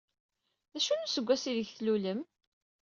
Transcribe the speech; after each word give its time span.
D 0.71 0.73
acu 0.77 0.93
n 0.95 1.05
useggas 1.05 1.43
aydeg 1.49 1.69
d-tlulem? 1.71 2.19